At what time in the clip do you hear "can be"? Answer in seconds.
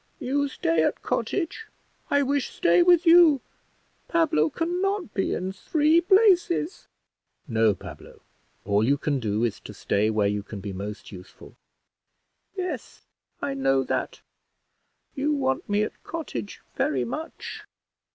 10.41-10.73